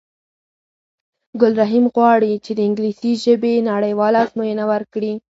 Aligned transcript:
ګل 1.41 1.53
رحیم 1.61 1.85
غواړی 1.95 2.33
چې 2.45 2.51
د 2.55 2.59
انګلیسی 2.67 3.11
ژبی 3.23 3.53
نړېواله 3.69 4.19
آزموینه 4.23 4.63
ورکړی 4.71 5.13